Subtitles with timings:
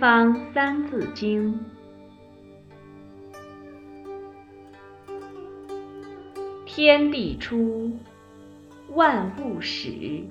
[0.00, 1.52] 方三字经》：
[6.64, 7.92] 天地初，
[8.94, 10.24] 万物始。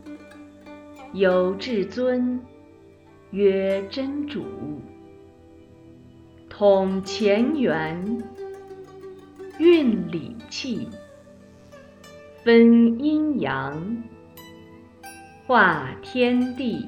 [1.14, 2.42] 有至尊，
[3.30, 4.44] 曰真主。
[6.50, 8.24] 统乾元，
[9.60, 10.90] 运理气，
[12.44, 14.04] 分阴阳，
[15.46, 16.88] 化天地。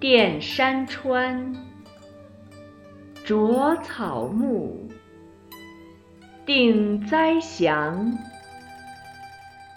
[0.00, 1.56] 奠山川，
[3.24, 4.88] 着草木，
[6.46, 8.16] 定灾祥，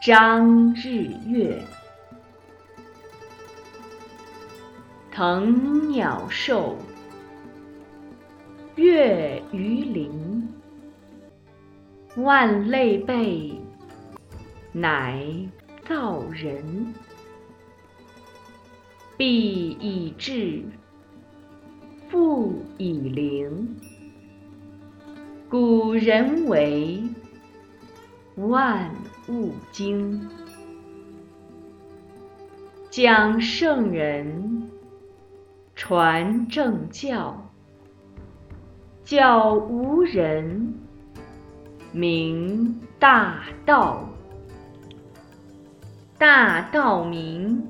[0.03, 1.59] 张日月，
[5.11, 6.77] 腾鸟兽，
[8.75, 10.47] 跃鱼鳞，
[12.17, 13.59] 万类备，
[14.71, 15.19] 乃
[15.89, 16.93] 造人。
[19.21, 20.63] 必以至，
[22.09, 23.75] 复以灵。
[25.47, 27.03] 古人为
[28.35, 28.89] 万
[29.29, 30.27] 物经，
[32.89, 34.71] 讲圣人，
[35.75, 37.47] 传正教，
[39.03, 40.73] 教无人，
[41.91, 44.09] 明大道，
[46.17, 47.67] 大道明。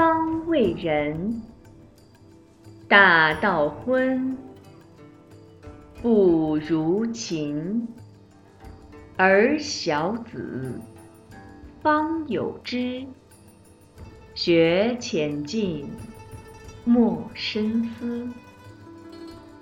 [0.00, 1.42] 方为人，
[2.88, 4.34] 大道昏，
[6.00, 7.86] 不如勤。
[9.18, 10.80] 而小子
[11.82, 13.04] 方有之，
[14.34, 15.86] 学浅近，
[16.86, 18.26] 莫深思。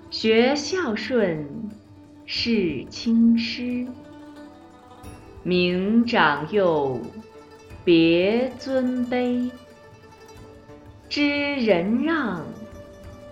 [0.09, 1.69] 学孝顺，
[2.25, 3.85] 事亲师。
[5.43, 6.97] 明长幼，
[7.83, 9.51] 别尊卑。
[11.09, 12.45] 知人让，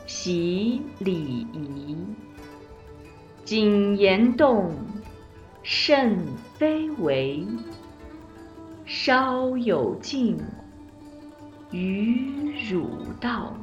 [0.07, 1.13] 习礼
[1.53, 1.95] 仪。
[3.45, 4.73] 谨言动，
[5.61, 6.17] 慎
[6.55, 7.45] 非为。
[8.83, 10.39] 稍有敬，
[11.69, 12.89] 于汝
[13.21, 13.55] 道。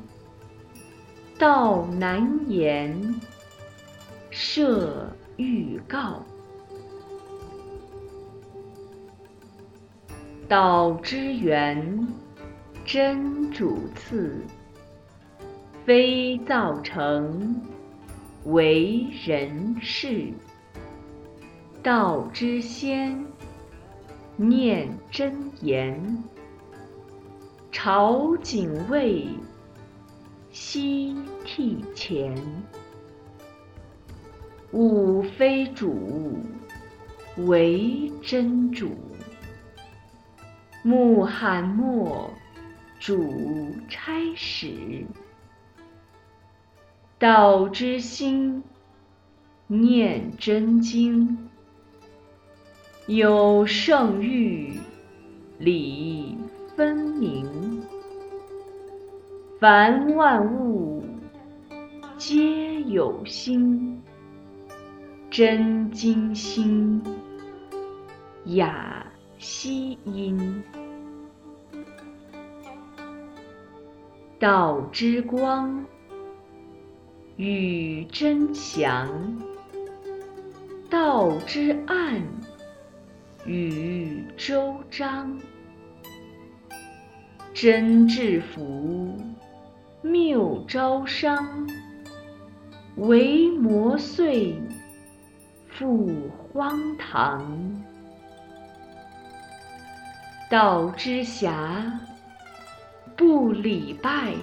[1.36, 3.20] 道难言，
[4.30, 6.24] 设欲告。
[10.46, 12.06] 道之源。
[12.84, 14.44] 真主次，
[15.86, 17.62] 非造成，
[18.44, 20.30] 为人事。
[21.82, 23.24] 道之先，
[24.36, 26.22] 念真言。
[27.72, 29.28] 朝谨卫，
[30.50, 32.36] 夕替前。
[34.72, 36.38] 物非主，
[37.46, 38.90] 为真主。
[40.82, 42.30] 穆罕默。
[43.04, 45.04] 主差使，
[47.18, 48.62] 道之心，
[49.66, 51.50] 念真经，
[53.06, 54.80] 有圣欲，
[55.58, 56.34] 理
[56.74, 57.82] 分明。
[59.60, 61.04] 凡万物，
[62.16, 64.02] 皆有心，
[65.30, 67.02] 真经心，
[68.46, 69.06] 雅
[69.36, 70.64] 悉音。
[74.38, 75.84] 道之光，
[77.36, 79.08] 与真祥；
[80.90, 82.20] 道之暗，
[83.46, 85.38] 与周章。
[87.54, 89.16] 真至福，
[90.02, 91.66] 谬招商；
[92.96, 94.56] 为魔祟，
[95.68, 96.12] 复
[96.52, 97.82] 荒唐。
[100.50, 102.00] 道之狭。
[103.16, 104.34] 不礼拜，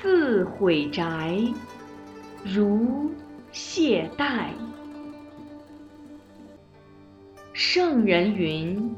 [0.00, 1.38] 自毁宅，
[2.44, 3.10] 如
[3.52, 4.48] 懈怠。
[7.52, 8.94] 圣人云：“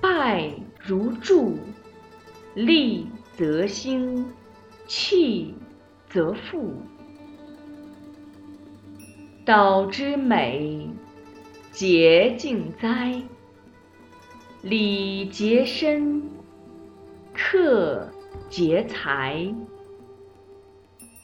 [0.00, 1.58] 拜如柱，
[2.54, 3.06] 立
[3.36, 4.24] 则兴，
[4.86, 5.54] 弃
[6.08, 6.72] 则复。”
[9.44, 10.88] 道之美，
[11.70, 13.22] 洁净哉！
[14.62, 16.35] 礼洁身。
[17.36, 18.08] 克
[18.48, 19.54] 劫财，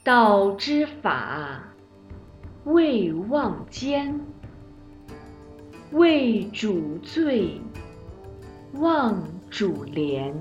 [0.05, 1.65] 道之法
[2.65, 4.21] 未忘坚；
[5.93, 7.59] 为主罪，
[8.75, 10.39] 忘主廉。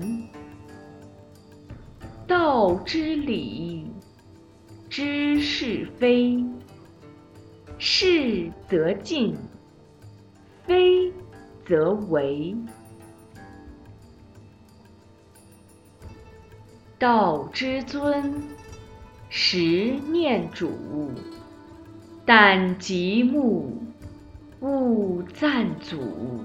[2.26, 3.90] 道之理，
[4.90, 6.44] 知是非，
[7.78, 9.34] 是则进，
[10.66, 11.10] 非
[11.64, 12.54] 则为。
[17.02, 18.32] 道之尊，
[19.28, 20.70] 实念主。
[22.24, 23.76] 但极目，
[24.60, 26.44] 勿赞祖。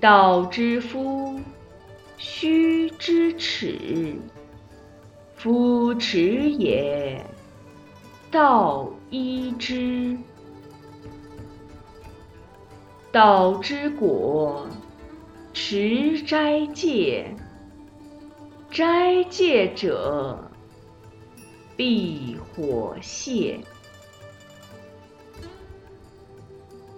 [0.00, 1.38] 道之夫，
[2.16, 4.16] 须知耻。
[5.36, 7.22] 夫耻也，
[8.30, 10.16] 道依之。
[13.12, 14.66] 道之果，
[15.52, 17.36] 持斋戒。
[18.74, 20.50] 斋戒者，
[21.76, 23.60] 必火泄。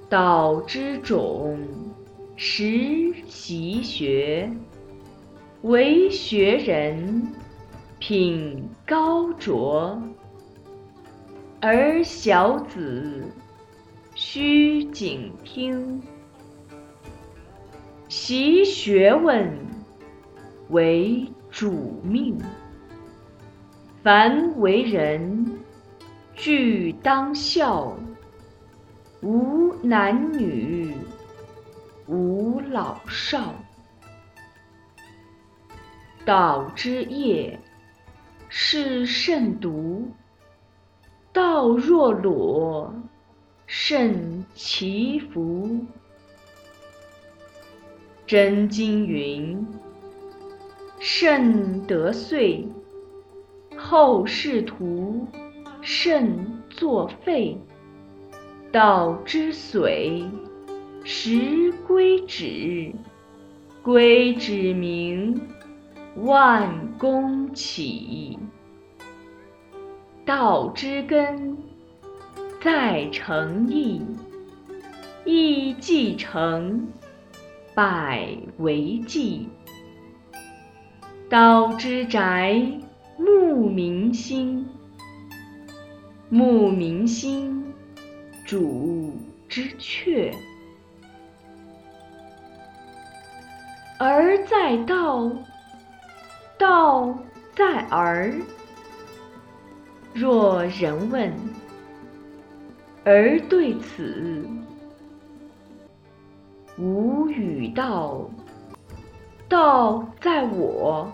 [0.09, 1.61] 道之种，
[2.35, 4.51] 实习学。
[5.61, 7.31] 为学人，
[7.99, 10.03] 品高卓。
[11.61, 13.23] 而小子，
[14.15, 16.03] 须谨听。
[18.09, 19.55] 习学问，
[20.71, 21.27] 为
[21.57, 22.39] 主命。
[24.03, 25.59] 凡为人，
[26.35, 27.97] 俱当孝。
[29.23, 30.95] 无男女，
[32.07, 33.55] 无老少。
[36.27, 37.59] 道之业，
[38.51, 40.11] 是甚笃。
[41.33, 42.95] 道若裸，
[43.67, 45.87] 甚其福。
[48.27, 49.67] 真经云
[51.09, 52.67] ：“甚得遂，
[53.77, 55.29] 后世徒
[55.81, 57.57] 甚作废。”
[58.73, 60.29] 道之髓，
[61.05, 62.93] 实归止；
[63.85, 65.41] 归止明，
[66.17, 68.37] 万功起。
[70.25, 71.57] 道之根，
[72.61, 74.01] 在诚意；
[75.25, 76.89] 意既成，
[77.77, 79.49] 百为纪。
[81.29, 82.55] 道之宅，
[83.19, 84.65] 慕民心；
[86.29, 87.65] 慕民心。
[88.45, 89.13] 主
[89.49, 90.33] 之阙，
[93.99, 95.29] 儿在道，
[96.57, 97.19] 道
[97.57, 98.33] 在儿。
[100.15, 101.35] 若人问，
[103.05, 104.49] 儿对此
[106.79, 108.31] 无语道：
[109.49, 111.13] 道在我，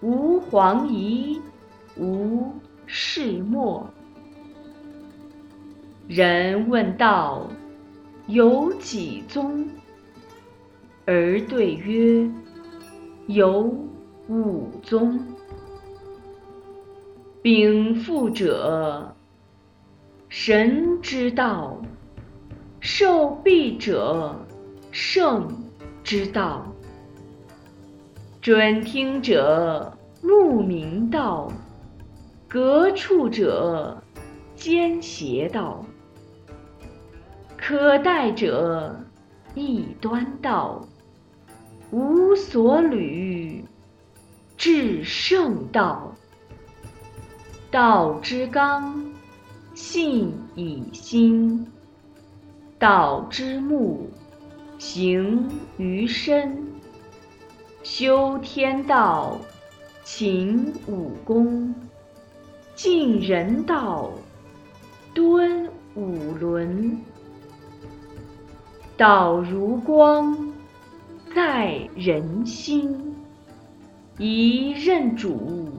[0.00, 1.40] 吾皇仪，
[1.96, 2.52] 无
[2.86, 3.88] 世莫。
[6.08, 7.48] 人问道
[8.26, 9.68] ：“有几宗？”
[11.06, 12.28] 而对曰
[13.28, 13.72] ：“有
[14.28, 15.20] 五宗。
[17.40, 19.14] 禀赋者，
[20.28, 21.80] 神之道；
[22.80, 24.36] 受毕者，
[24.90, 25.48] 圣
[26.04, 26.66] 之道；
[28.42, 31.48] 准听者，牧民道；
[32.48, 34.02] 革处者，
[34.56, 35.86] 奸邪道。”
[37.56, 38.96] 可待者，
[39.54, 40.84] 亦端道；
[41.92, 43.64] 无所履，
[44.56, 46.12] 至圣道。
[47.70, 49.04] 道之刚，
[49.72, 51.64] 信以心；
[52.76, 54.10] 道之木，
[54.78, 56.71] 行于身。
[57.82, 59.40] 修天道，
[60.04, 61.74] 勤武功，
[62.76, 64.12] 尽人道，
[65.12, 66.96] 敦五伦。
[68.96, 70.52] 道如光，
[71.34, 73.16] 在人心。
[74.16, 75.72] 一任主，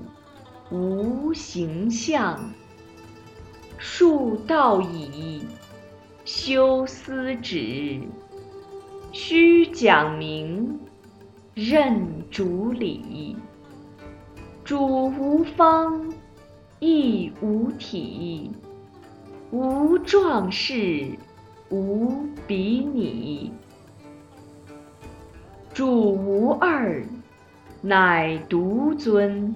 [0.69, 2.37] 无形象。
[3.77, 5.47] 述道矣，
[6.25, 8.01] 修斯止。
[9.13, 10.79] 须讲明，
[11.53, 13.35] 任主理。
[14.63, 16.11] 主无方，
[16.79, 18.49] 亦无体，
[19.51, 21.11] 无壮士。
[21.69, 23.51] 无比拟，
[25.73, 27.03] 主无二，
[27.81, 29.55] 乃独尊。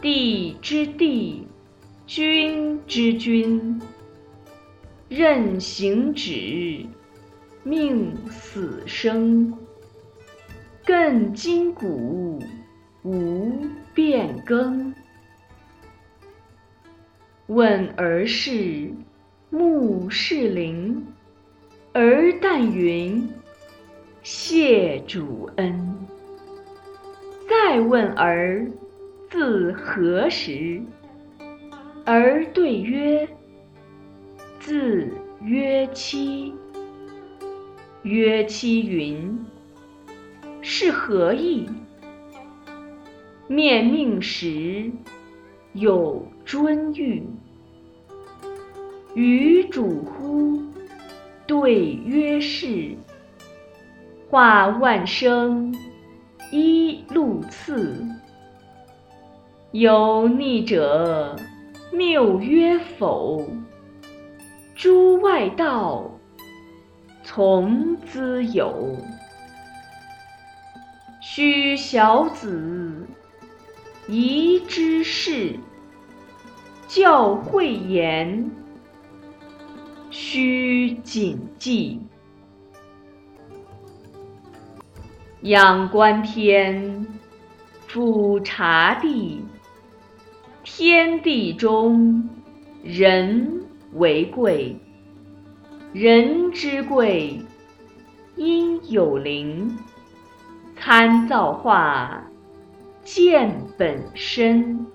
[0.00, 1.46] 地之地，
[2.06, 3.80] 君之君。
[5.08, 6.86] 任行止，
[7.64, 9.52] 命死生。
[10.88, 12.38] 亘今古，
[13.02, 13.60] 无
[13.92, 14.94] 变更。
[17.48, 18.90] 问儿是。
[19.50, 21.06] 目视灵，
[21.92, 23.30] 儿但云
[24.22, 26.06] ：“谢主恩。”
[27.48, 28.66] 再问儿
[29.30, 30.82] 自何时？
[32.04, 33.26] 儿对曰
[34.60, 35.10] ：“自
[35.42, 36.54] 曰期。”
[38.04, 39.46] 曰期云
[40.62, 41.68] ：“是何意？”
[43.48, 44.90] 面命时
[45.72, 47.22] 有尊誉。
[49.14, 50.62] 与主乎？
[51.46, 52.94] 对曰是。
[54.28, 55.74] 化万生，
[56.52, 58.06] 一路次。
[59.72, 61.34] 有逆者，
[61.90, 63.42] 谬曰否。
[64.74, 66.10] 诸外道，
[67.24, 68.94] 从兹有。
[71.40, 73.06] 须小子，
[74.08, 75.54] 宜知事。
[76.88, 78.50] 教诲言，
[80.10, 82.00] 须谨记。
[85.42, 87.06] 仰观天，
[87.86, 89.40] 俯察地。
[90.64, 92.28] 天地中，
[92.82, 94.76] 人为贵。
[95.92, 97.40] 人之贵，
[98.34, 99.78] 因有灵。
[100.80, 102.24] 参造化，
[103.02, 104.86] 见本身。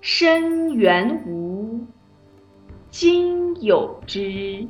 [0.00, 1.86] 身原无，
[2.90, 4.66] 今有之。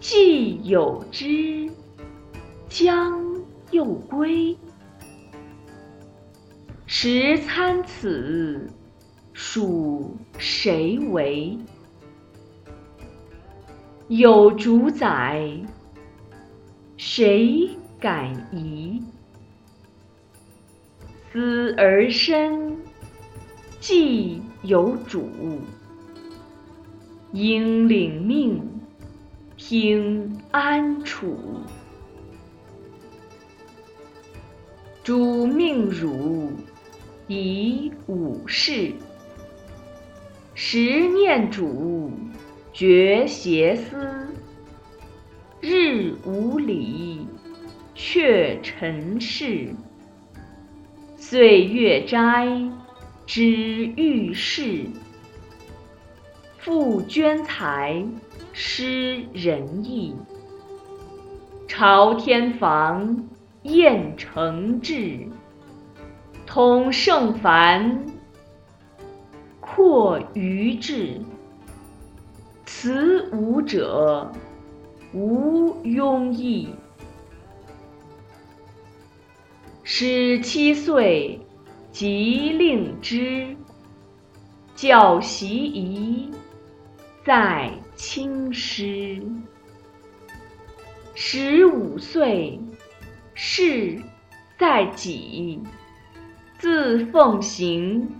[0.00, 1.70] 既有之。
[2.68, 3.22] 将
[3.70, 4.56] 又归，
[6.84, 8.68] 时参此，
[9.32, 11.56] 属谁为？
[14.08, 15.48] 有主宰，
[16.96, 17.70] 谁
[18.06, 19.02] 敢疑？
[21.32, 22.76] 思而生，
[23.80, 25.28] 既有主，
[27.32, 28.62] 应领命，
[29.56, 31.36] 听安处。
[35.02, 36.52] 主命汝
[37.26, 38.92] 以五事，
[40.54, 42.12] 十念主
[42.72, 44.28] 绝邪思。
[45.60, 47.26] 日无礼，
[47.96, 49.74] 却尘世；
[51.16, 52.46] 岁月斋，
[53.26, 54.84] 知遇事。
[56.58, 58.04] 复捐财，
[58.52, 60.14] 施仁义，
[61.66, 63.24] 朝天房。
[63.62, 65.26] 宴成志，
[66.46, 68.04] 通圣凡，
[69.60, 71.20] 阔愚智。
[72.64, 74.30] 此五者，
[75.12, 76.68] 无庸议。
[79.88, 81.38] 十七岁，
[81.92, 83.56] 即令之，
[84.74, 86.28] 教习仪，
[87.24, 89.22] 在亲师。
[91.14, 92.58] 十五岁。
[93.32, 94.02] 事
[94.58, 95.62] 在己，
[96.58, 98.10] 自奉行，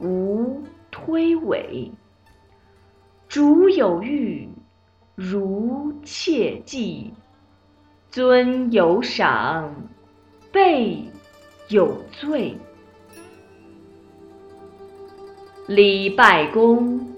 [0.00, 1.92] 无推诿。
[3.28, 4.48] 主有欲，
[5.14, 7.12] 如切记；
[8.10, 9.72] 尊有赏，
[10.54, 11.02] 辈
[11.68, 12.56] 有罪。
[15.66, 17.08] 礼拜公，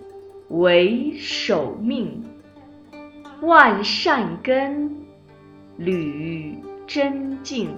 [0.49, 2.25] 为守命，
[3.43, 4.90] 万善根，
[5.76, 6.57] 履。
[6.87, 7.76] 真静，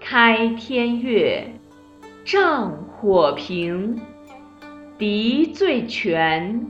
[0.00, 1.52] 开天月，
[2.24, 4.00] 仗火平，
[4.96, 6.66] 敌最全，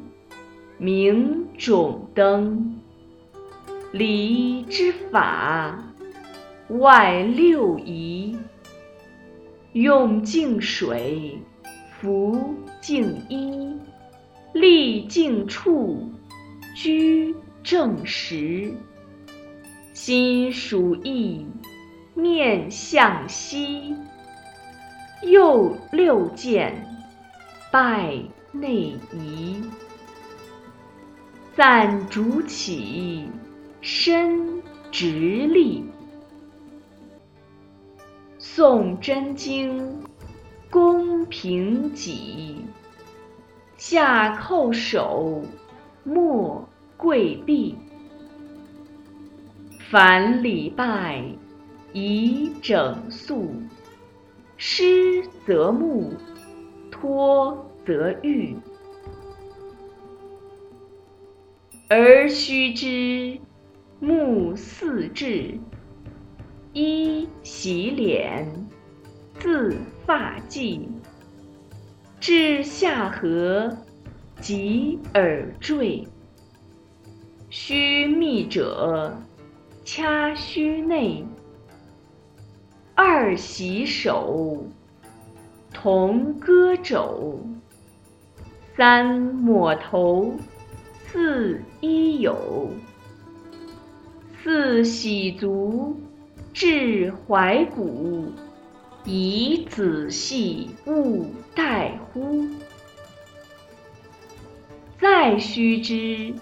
[0.77, 2.81] 明种灯。
[3.93, 5.88] 礼之法，
[6.69, 8.37] 外六仪：
[9.73, 11.39] 用净水，
[11.99, 13.75] 服净衣，
[14.53, 16.13] 立净处，
[16.77, 18.71] 居正时。
[19.95, 21.47] 心属意，
[22.15, 23.97] 面向西。
[25.23, 26.87] 右六见，
[27.73, 28.15] 拜
[28.53, 29.63] 内仪。
[31.57, 33.27] 暂主起，
[33.81, 35.09] 身直
[35.47, 35.85] 立。
[38.59, 40.03] 诵真经，
[40.69, 42.57] 恭平己。
[43.77, 45.45] 下叩首，
[46.03, 47.79] 莫跪毕。
[49.89, 51.25] 凡礼拜，
[51.93, 53.55] 宜整肃。
[54.57, 56.11] 失则沐，
[56.91, 58.57] 托则浴。
[61.89, 63.39] 而须知，
[64.01, 65.57] 目四至，
[66.73, 68.47] 一洗脸，
[69.39, 70.87] 自发髻，
[72.21, 73.77] 至下颌，
[74.41, 76.07] 及耳坠。
[77.49, 79.17] 须密者。
[79.91, 81.25] 掐须内，
[82.95, 84.67] 二洗手，
[85.73, 87.41] 同歌肘，
[88.77, 90.37] 三抹头，
[91.07, 92.69] 四衣有，
[94.45, 95.97] 四洗足，
[96.61, 98.33] 至踝骨，
[99.05, 102.49] 宜仔细勿怠乎？
[105.01, 106.35] 再须知，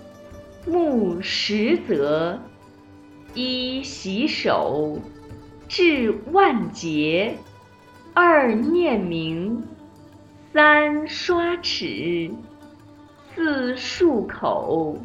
[0.64, 2.40] 木实则，
[3.34, 4.98] 一洗手，
[5.68, 7.34] 至万劫；
[8.14, 9.62] 二念明，
[10.50, 12.30] 三刷齿，
[13.34, 14.96] 四漱口，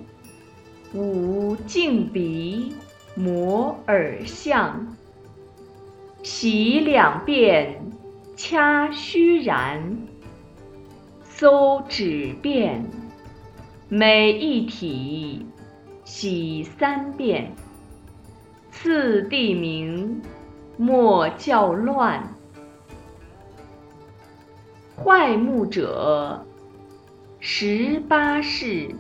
[0.93, 2.73] 五净鼻。
[3.13, 4.95] 摩耳相，
[6.23, 7.91] 洗两遍，
[8.35, 9.79] 掐须髯，
[11.23, 12.85] 搜指便，
[13.89, 15.45] 每一体
[16.03, 17.53] 洗三遍。
[18.69, 20.21] 次第名，
[20.77, 22.35] 莫叫乱。
[24.95, 26.45] 坏目者，
[27.39, 28.95] 十八世；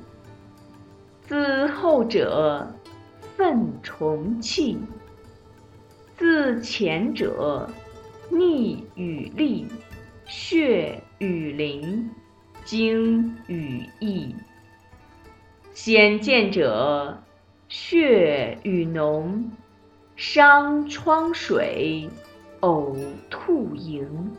[1.21, 2.67] 自后者。
[3.37, 4.77] 粪虫气，
[6.21, 7.67] 自前者
[8.29, 9.65] 逆与利，
[10.27, 12.11] 血与淋，
[12.63, 14.35] 精与液。
[15.73, 17.23] 显见者
[17.69, 19.45] 血与脓，
[20.15, 22.07] 伤疮水，
[22.59, 22.95] 呕
[23.31, 24.31] 吐盈。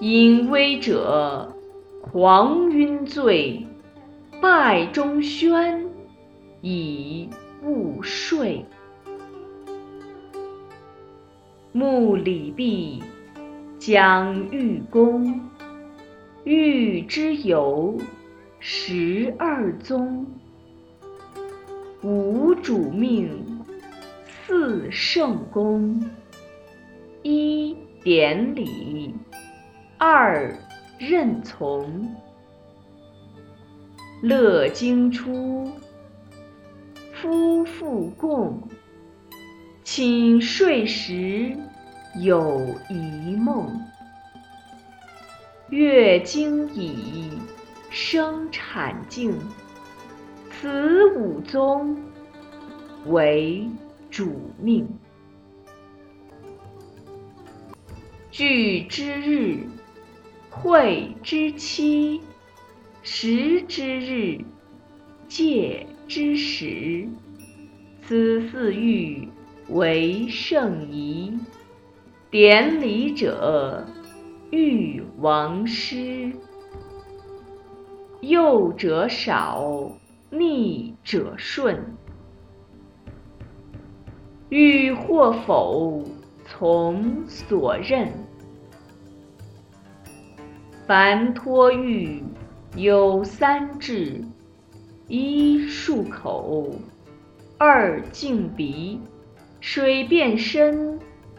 [0.00, 1.54] 隐微者
[2.02, 3.64] 狂晕醉，
[4.42, 5.88] 败中宣，
[6.62, 7.30] 以。
[7.62, 8.64] 勿睡。
[11.72, 13.02] 木里壁，
[13.78, 15.40] 将欲宫。
[16.44, 17.96] 欲之由，
[18.58, 20.26] 十二宗。
[22.02, 23.64] 五主命，
[24.26, 26.02] 四圣功。
[27.22, 29.14] 一典礼，
[29.98, 30.56] 二
[30.98, 32.08] 任从。
[34.22, 35.70] 乐经出。
[37.12, 38.62] 夫妇共，
[39.90, 41.56] 寝睡时
[42.20, 43.82] 有一梦。
[45.70, 47.30] 月经已，
[47.88, 49.34] 生产静。
[50.50, 51.96] 此五宗
[53.06, 53.66] 为
[54.10, 54.86] 主命。
[58.30, 59.66] 聚之日，
[60.50, 62.20] 会之期，
[63.02, 64.44] 食之日，
[65.26, 65.86] 戒。
[66.06, 67.08] 之时，
[68.02, 69.28] 此四欲
[69.70, 71.38] 为圣仪。
[72.30, 73.86] 典礼者，
[74.50, 76.32] 欲王师。
[78.20, 79.92] 幼者少，
[80.30, 81.94] 逆者顺。
[84.48, 86.04] 欲或否，
[86.46, 88.10] 从所任。
[90.86, 92.22] 凡托欲
[92.74, 94.24] 有三至。
[95.06, 96.70] 一漱口，
[97.56, 99.00] 二净鼻，
[99.60, 100.98] 水遍身，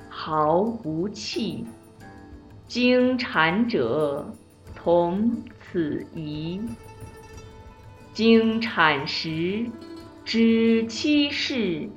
[0.10, 1.66] 毫无气。
[2.68, 4.34] 经产者，
[4.76, 6.62] 同此仪。
[8.14, 9.66] 经产时，
[10.24, 11.90] 知七事，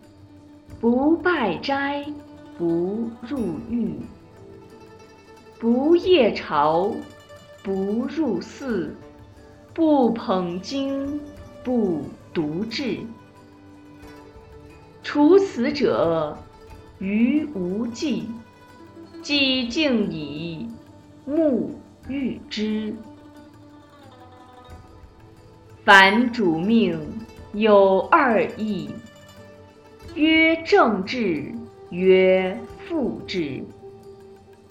[0.80, 2.04] 不拜斋，
[2.56, 3.96] 不入狱，
[5.58, 6.94] 不夜朝，
[7.62, 8.96] 不入寺，
[9.74, 11.20] 不捧经。
[11.64, 12.02] 不
[12.34, 12.98] 读志。
[15.02, 16.38] 除死者，
[16.98, 18.28] 余无忌。
[19.22, 20.68] 既静矣，
[21.24, 22.94] 目欲之。
[25.84, 27.00] 凡主命
[27.52, 28.90] 有二义：
[30.14, 31.52] 曰正治，
[31.90, 33.64] 曰副治。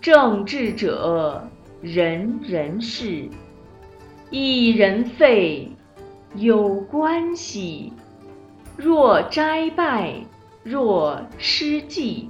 [0.02, 1.48] 正治者，
[1.82, 3.30] 人人事，
[4.30, 5.72] 一人废。
[6.36, 7.92] 有关系，
[8.84, 10.26] 若斋拜，
[10.64, 12.28] 若失祭，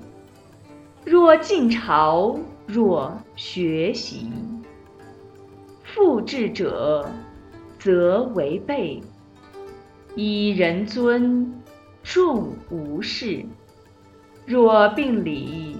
[1.05, 2.37] 若进朝，
[2.67, 4.29] 若学习。
[5.81, 7.09] 复制者，
[7.79, 9.01] 则为备。
[10.13, 11.53] 以人尊，
[12.03, 13.45] 众无事。
[14.45, 15.77] 若病礼，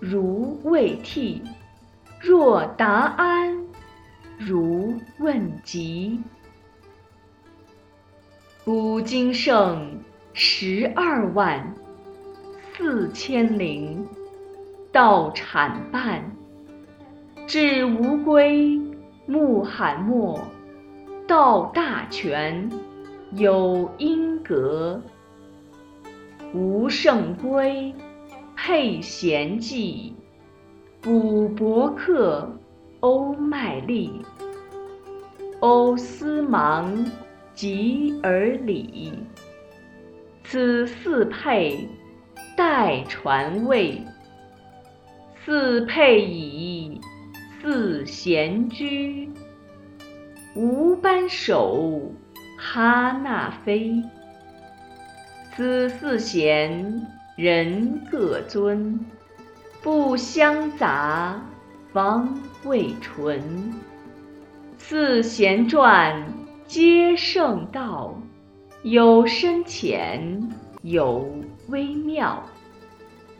[0.00, 1.42] 如未替；
[2.18, 3.62] 若答安，
[4.38, 6.18] 如问疾。
[8.64, 9.98] 古今圣
[10.32, 11.74] 十二万
[12.72, 14.06] 四千零，
[14.92, 16.36] 道产半。
[17.44, 18.80] 至无归，
[19.26, 20.38] 穆罕默，
[21.26, 22.70] 道大全，
[23.32, 25.02] 有因格。
[26.54, 27.92] 无圣归，
[28.54, 30.14] 配贤记，
[31.00, 32.48] 补伯克，
[33.00, 34.24] 欧麦利，
[35.58, 37.04] 欧斯芒。
[37.54, 39.12] 及而礼，
[40.44, 41.88] 此四配，
[42.56, 44.02] 代传位。
[45.44, 47.00] 四配矣，
[47.60, 49.28] 四贤居。
[50.54, 52.12] 吾班首，
[52.56, 54.02] 哈那菲。
[55.54, 58.98] 此四贤，人各尊。
[59.82, 61.40] 不相杂，
[61.92, 63.72] 方为纯。
[64.78, 66.24] 四贤传，
[66.72, 68.18] 皆圣道。
[68.82, 71.30] 有深浅，有
[71.68, 72.44] 微妙。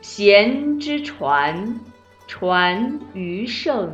[0.02, 1.80] 贤之传，
[2.26, 3.88] 传于圣；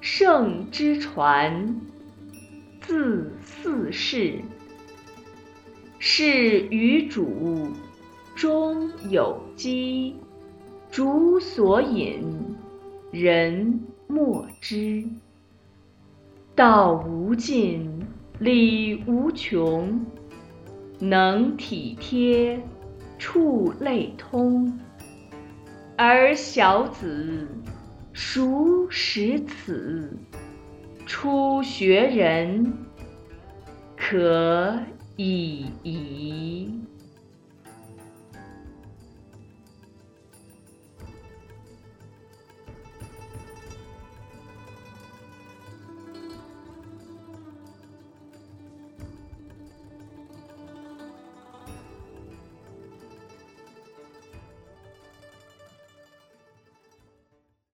[0.00, 1.80] 圣之传，
[2.80, 4.40] 自四世。
[5.98, 7.72] 是于主，
[8.36, 10.14] 中有机，
[10.88, 12.22] 主所引，
[13.10, 15.02] 人莫知。
[16.54, 17.91] 道无尽，
[18.42, 20.04] 理无穷，
[20.98, 22.60] 能体贴，
[23.16, 24.80] 触类通。
[25.96, 27.46] 而小子
[28.12, 30.12] 孰识此？
[31.06, 32.72] 初学人
[33.96, 34.76] 可
[35.14, 36.80] 以矣。